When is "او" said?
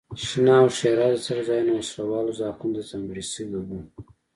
0.61-0.67